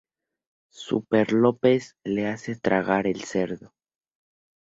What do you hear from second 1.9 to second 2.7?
le hace